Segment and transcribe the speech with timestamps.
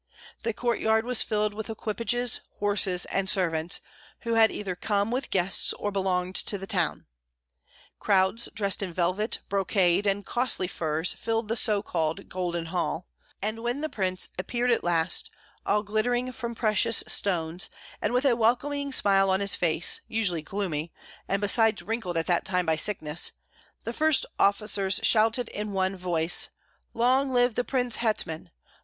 [0.41, 3.81] The courtyard was filled with equipages, horses, and servants,
[4.21, 7.05] who had either come with guests or belonged to the town.
[7.99, 13.09] Crowds dressed in velvet, brocade, and costly furs filled the so called "Golden Hall;"
[13.43, 15.29] and when the prince appeared at last,
[15.67, 17.69] all glittering from precious stones,
[18.01, 20.91] and with a welcoming smile on his face, usually gloomy,
[21.27, 23.33] and besides wrinkled at that time by sickness,
[23.83, 26.49] the first officers shouted in one voice,
[26.95, 28.49] "Long live the prince hetman!